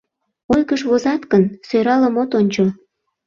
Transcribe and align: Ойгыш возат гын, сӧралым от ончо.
Ойгыш 0.53 0.81
возат 0.89 1.21
гын, 1.31 1.43
сӧралым 1.67 2.15
от 2.21 2.31
ончо. 2.39 2.65